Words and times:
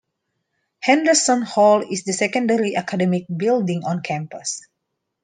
Henderson 0.79 1.43
Hall 1.55 1.83
is 1.87 2.05
the 2.05 2.13
secondary 2.13 2.75
academic 2.75 3.27
building 3.37 3.83
on 3.85 4.01
campus. 4.01 4.65